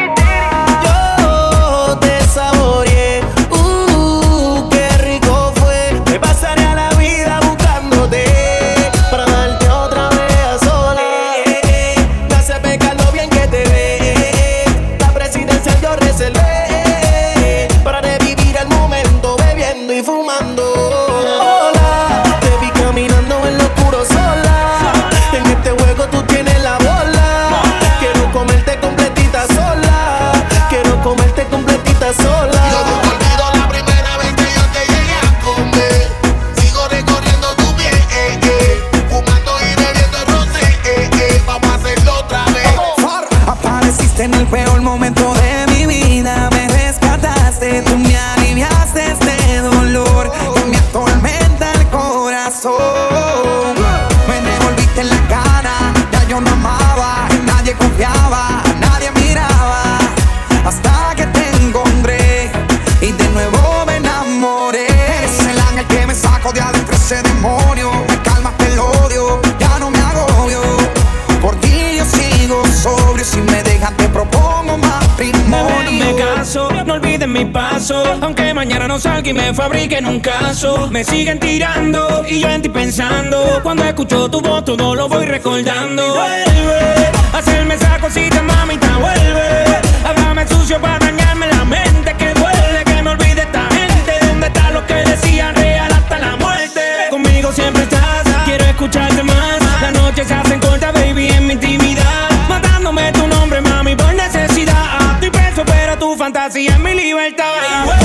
Aunque 78.21 78.53
mañana 78.53 78.87
no 78.87 78.99
salga 78.99 79.29
y 79.29 79.33
me 79.33 79.53
fabriquen 79.53 80.05
un 80.05 80.19
caso. 80.19 80.89
Me 80.91 81.03
siguen 81.03 81.39
tirando 81.39 82.23
y 82.27 82.39
yo 82.41 82.49
en 82.49 82.61
ti 82.61 82.69
pensando. 82.69 83.59
Cuando 83.63 83.83
escucho 83.85 84.29
tu 84.29 84.41
voz, 84.41 84.65
todo 84.65 84.95
lo 84.95 85.07
voy 85.07 85.25
recordando. 85.25 86.15
Vuelve 86.15 87.09
hacerme 87.33 87.75
esa 87.75 87.97
cosita, 87.99 88.41
mamita, 88.41 88.97
vuelve. 88.97 89.65
Háblame 90.03 90.47
sucio 90.47 90.79
para 90.81 90.99
dañarme 90.99 91.47
la 91.47 91.63
mente. 91.65 92.13
Que 92.17 92.33
duele 92.33 92.83
que 92.85 93.01
me 93.01 93.09
olvide 93.11 93.41
esta 93.41 93.67
gente. 93.69 94.25
¿Dónde 94.27 94.47
está 94.47 94.71
lo 94.71 94.85
que 94.85 94.95
decían 94.95 95.55
real 95.55 95.91
hasta 95.91 96.19
la 96.19 96.35
muerte? 96.35 96.81
Conmigo 97.09 97.51
siempre 97.51 97.83
estás, 97.83 98.23
quiero 98.45 98.65
escucharte 98.65 99.23
más. 99.23 99.59
Las 99.81 99.93
noches 99.93 100.27
se 100.27 100.33
hacen 100.33 100.59
cortas, 100.59 100.93
baby, 100.93 101.29
en 101.29 101.47
mi 101.47 101.53
intimidad. 101.53 102.29
Matándome 102.49 103.11
tu 103.13 103.25
nombre, 103.27 103.61
mami, 103.61 103.95
por 103.95 104.13
necesidad. 104.13 105.13
Estoy 105.13 105.29
preso, 105.29 105.63
pero 105.65 105.97
tu 105.97 106.15
fantasía 106.15 106.71
es 106.71 106.79
mi 106.79 106.93
libertad. 106.93 107.98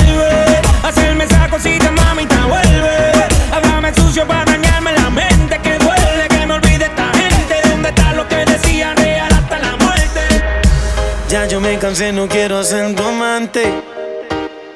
Hacerme 0.85 1.23
esa 1.23 1.49
cosita, 1.49 1.89
mamita, 1.91 2.45
vuelve. 2.45 3.11
Háblame 3.51 3.93
sucio 3.93 4.27
para 4.27 4.45
dañarme 4.45 4.93
la 4.93 5.09
mente. 5.09 5.59
Que 5.59 5.77
duele 5.79 6.27
que 6.29 6.45
me 6.45 6.53
olvide 6.53 6.85
esta 6.85 7.11
gente. 7.13 7.69
¿Dónde 7.69 7.89
está 7.89 8.13
lo 8.13 8.27
que 8.27 8.45
decían 8.45 8.95
real 8.97 9.31
hasta 9.33 9.59
la 9.59 9.75
muerte? 9.77 10.21
Ya 11.29 11.47
yo 11.47 11.59
me 11.59 11.77
cansé, 11.79 12.11
no 12.11 12.27
quiero 12.27 12.63
ser 12.63 12.95
tu. 12.95 13.05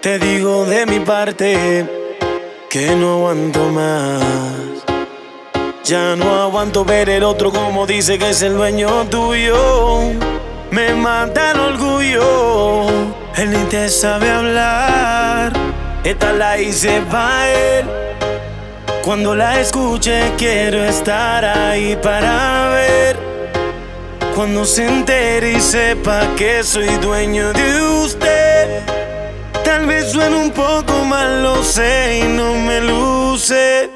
Te 0.01 0.17
digo 0.17 0.65
de 0.65 0.85
mi 0.85 1.01
parte 1.01 1.85
que 2.69 2.95
no 2.95 3.15
aguanto 3.15 3.59
más. 3.69 4.23
Ya 5.83 6.15
no 6.15 6.41
aguanto 6.41 6.85
ver 6.85 7.09
el 7.09 7.23
otro 7.23 7.51
como 7.51 7.85
dice 7.85 8.17
que 8.17 8.29
es 8.29 8.41
el 8.41 8.53
dueño 8.53 9.05
tuyo. 9.09 10.13
Me 10.71 10.93
mata 10.93 11.51
el 11.51 11.59
orgullo. 11.59 12.87
Él 13.35 13.51
ni 13.51 13.63
te 13.65 13.89
sabe 13.89 14.29
hablar. 14.31 15.78
Esta 16.03 16.31
la 16.31 16.57
hice 16.59 17.01
pa' 17.11 17.49
él. 17.49 17.85
Cuando 19.03 19.35
la 19.35 19.59
escuche 19.59 20.31
quiero 20.37 20.83
estar 20.83 21.43
ahí 21.43 21.97
para 22.01 22.69
ver. 22.69 23.17
Cuando 24.33 24.63
se 24.65 24.87
entere 24.87 25.53
y 25.53 25.59
sepa 25.59 26.21
que 26.37 26.63
soy 26.63 26.87
dueño 27.01 27.51
de 27.51 27.81
usted. 28.03 28.81
Tal 29.65 29.85
vez 29.87 30.11
suene 30.11 30.37
un 30.37 30.51
poco 30.51 31.03
mal, 31.03 31.43
lo 31.43 31.63
sé 31.63 32.21
y 32.23 32.27
no 32.29 32.53
me 32.53 32.79
luce. 32.79 33.89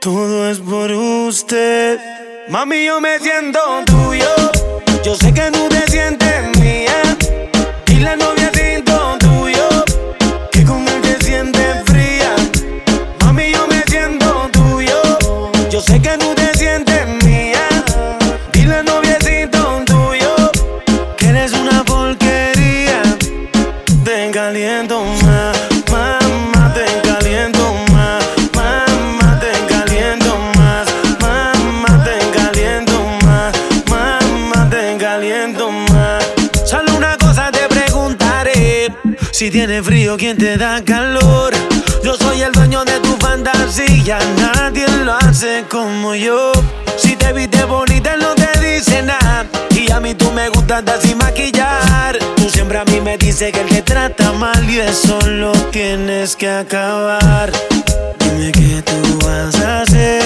Todo 0.00 0.50
es 0.50 0.58
por 0.58 0.90
usted. 0.90 1.98
Mami, 2.48 2.84
yo 2.84 3.00
me 3.00 3.18
siento 3.18 3.60
tuyo. 3.86 4.34
Yo 5.02 5.14
sé 5.14 5.32
que 5.32 5.50
tú 5.50 5.68
te 5.68 5.90
sientes 5.90 6.21
si 39.42 39.50
tienes 39.50 39.84
frío, 39.84 40.16
¿quién 40.16 40.38
te 40.38 40.56
da 40.56 40.84
calor? 40.84 41.52
Yo 42.04 42.14
soy 42.14 42.42
el 42.42 42.52
dueño 42.52 42.84
de 42.84 43.00
tu 43.00 43.16
fantasía, 43.16 44.16
nadie 44.36 44.86
lo 45.04 45.14
hace 45.14 45.64
como 45.68 46.14
yo. 46.14 46.52
Si 46.96 47.16
te 47.16 47.32
viste 47.32 47.64
bonita, 47.64 48.16
no 48.16 48.36
te 48.36 48.46
dice 48.60 49.02
nada. 49.02 49.44
Y 49.70 49.90
a 49.90 49.98
mí 49.98 50.14
tú 50.14 50.30
me 50.30 50.48
gustas 50.48 50.78
andar 50.78 51.00
sin 51.02 51.18
maquillar. 51.18 52.16
Tú 52.36 52.48
siempre 52.50 52.78
a 52.78 52.84
mí 52.84 53.00
me 53.00 53.18
dices 53.18 53.50
que 53.50 53.62
él 53.62 53.68
te 53.68 53.82
trata 53.82 54.30
mal 54.30 54.70
y 54.70 54.78
eso 54.78 55.18
lo 55.26 55.50
tienes 55.72 56.36
que 56.36 56.48
acabar. 56.48 57.50
Dime 58.20 58.52
qué 58.52 58.80
tú 58.82 59.26
vas 59.26 59.56
a 59.56 59.80
hacer. 59.80 60.22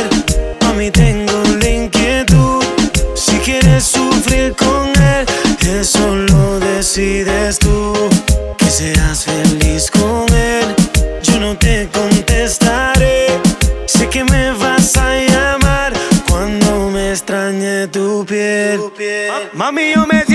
A 0.68 0.74
mí 0.74 0.90
tengo 0.90 1.42
la 1.58 1.68
inquietud. 1.70 2.62
Si 3.14 3.38
quieres 3.38 3.82
sufrir 3.82 4.54
con 4.54 4.90
él, 5.02 5.26
eso 5.80 6.14
lo 6.14 6.60
decides 6.60 7.58
tú. 7.58 7.94
Seas 8.76 9.24
feliz 9.24 9.90
con 9.90 10.26
él, 10.34 10.74
yo 11.22 11.40
no 11.40 11.56
te 11.56 11.88
contestaré. 11.90 13.28
Sé 13.86 14.06
que 14.10 14.22
me 14.22 14.50
vas 14.50 14.94
a 14.98 15.16
llamar 15.16 15.94
cuando 16.28 16.90
me 16.90 17.12
extrañe 17.12 17.86
tu 17.88 18.26
piel. 18.26 18.78
Mami, 19.54 19.94
yo 19.94 20.06
me 20.06 20.25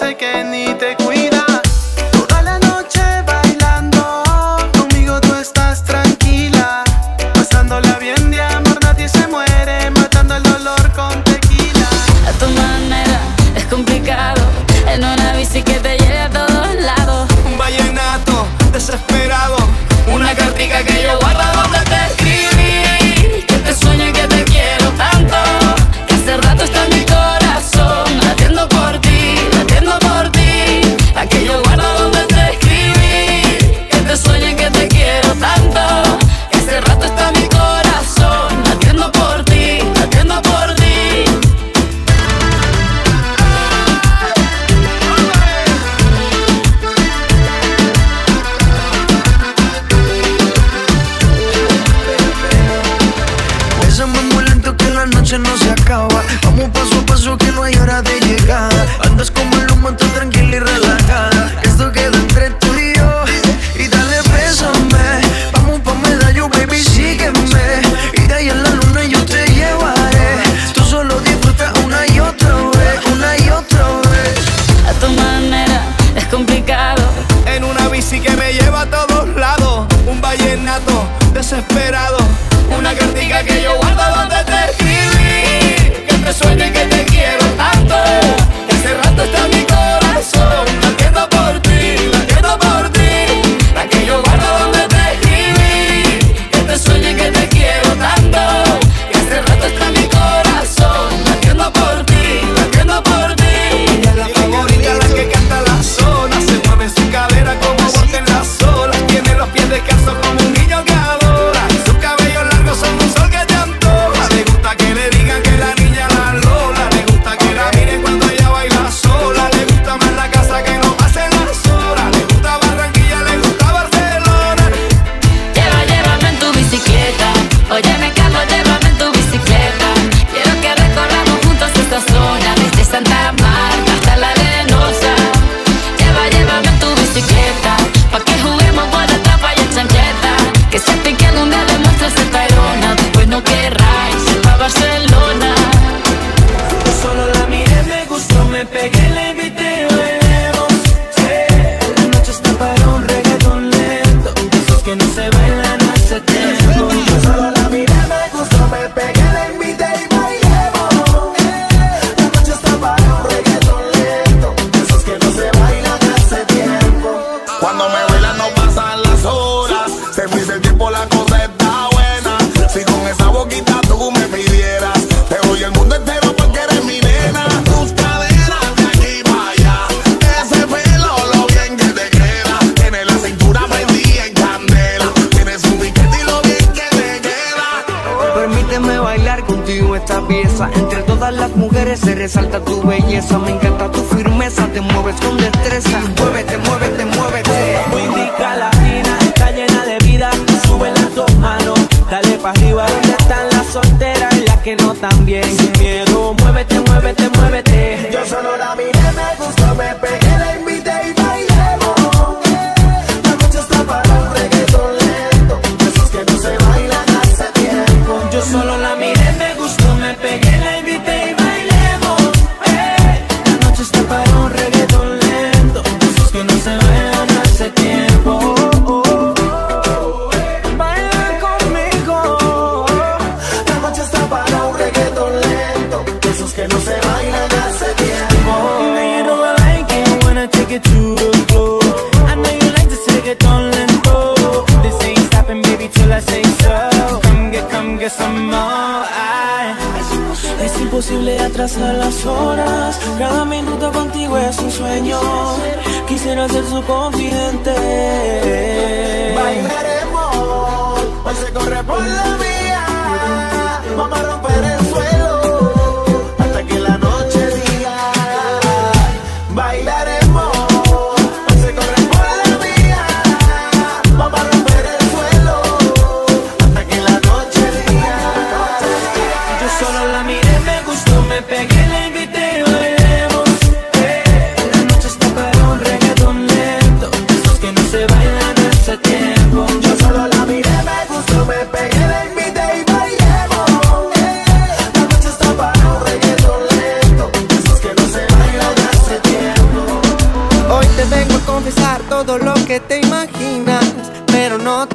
ese 0.00 0.16
que 0.16 0.44
ni 0.44 0.64
te 0.74 0.96
cuida. 0.96 1.29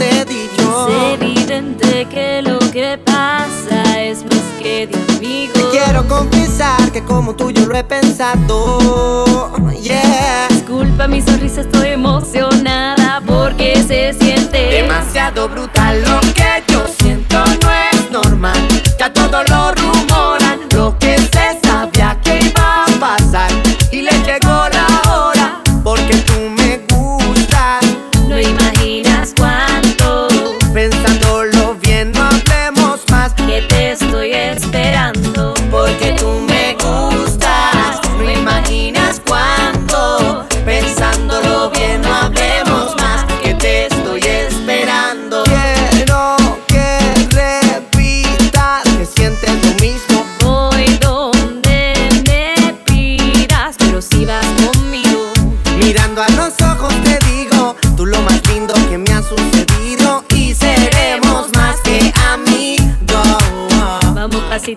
te 0.06 0.24
he. 0.24 0.88
Es 0.88 1.22
evidente 1.22 2.08
que 2.10 2.42
lo 2.42 2.60
que 2.72 3.00
pasa 3.04 4.02
es 4.02 4.24
más 4.24 4.44
que 4.62 4.88
de. 4.88 5.06
Te 5.54 5.62
quiero 5.72 6.08
confesar 6.08 6.92
que 6.92 7.04
como 7.04 7.36
tú 7.36 7.52
yo 7.52 7.66
lo 7.66 7.76
he 7.76 7.84
pensado. 7.84 9.52
Yeah. 9.82 10.48
Disculpa 10.50 11.08
mi 11.08 11.22
sonrisa, 11.22 11.62
estoy 11.62 11.90
emocionada 11.90 13.22
porque 13.26 13.76
se 13.84 14.14
siente 14.14 14.58
demasiado 14.58 15.48
brutal 15.48 16.02
lo 16.02 16.20
que 16.34 16.64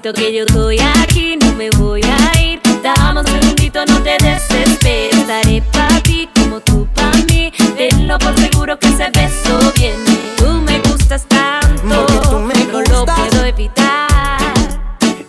que 0.00 0.32
yo 0.32 0.44
estoy 0.44 0.78
aquí, 0.78 1.36
no 1.36 1.52
me 1.54 1.70
voy 1.70 2.00
a 2.02 2.40
ir. 2.40 2.60
Dame 2.82 3.20
un 3.20 3.26
segundito, 3.26 3.84
no 3.86 4.00
te 4.02 4.16
desesperes. 4.22 5.12
Estaré 5.12 5.60
para 5.72 6.00
ti 6.02 6.28
como 6.34 6.60
tú 6.60 6.86
para 6.94 7.16
mí. 7.24 7.52
Tenlo 7.76 8.16
por 8.18 8.38
seguro 8.38 8.78
que 8.78 8.88
ese 8.88 9.10
beso 9.10 9.58
viene. 9.76 10.16
Tú 10.36 10.52
me 10.62 10.78
gustas 10.80 11.26
tanto, 11.26 11.84
no 11.88 12.80
lo 12.80 13.04
puedo 13.06 13.44
evitar. 13.44 14.08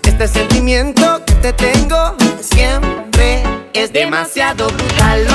Este 0.03 0.27
sentimiento 0.27 1.23
que 1.25 1.33
te 1.33 1.53
tengo 1.53 2.15
siempre 2.39 3.43
es 3.73 3.91
demasiado 3.91 4.67
brutal. 4.67 5.25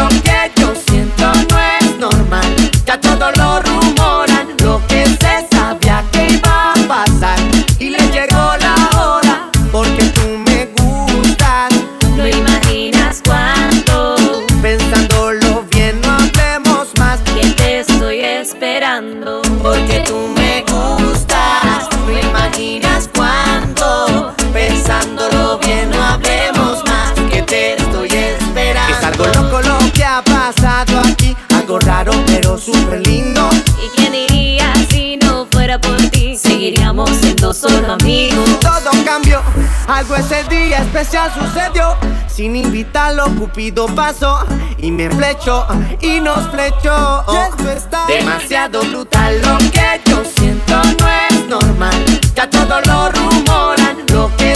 especial 40.94 41.32
sucedió. 41.34 41.96
Sin 42.28 42.54
invitarlo, 42.56 43.24
Cupido 43.36 43.86
pasó 43.94 44.44
y 44.78 44.90
me 44.90 45.10
flechó 45.10 45.66
y 46.00 46.20
nos 46.20 46.48
flechó. 46.50 47.24
Esto 47.48 47.70
está 47.70 48.06
demasiado 48.06 48.80
brutal. 48.82 49.40
Lo 49.42 49.58
que 49.70 50.00
yo 50.06 50.22
siento 50.24 50.76
no 50.98 51.08
es 51.08 51.48
normal. 51.48 52.20
Ya 52.34 52.48
todos 52.48 52.86
lo 52.86 53.10
rumoran, 53.10 53.96
lo 54.12 54.30
que 54.36 54.52